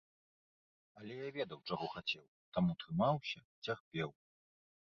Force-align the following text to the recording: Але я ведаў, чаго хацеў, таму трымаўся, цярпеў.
Але 0.99 1.13
я 1.17 1.27
ведаў, 1.35 1.59
чаго 1.69 1.85
хацеў, 1.97 2.25
таму 2.57 2.71
трымаўся, 2.85 3.39
цярпеў. 3.67 4.09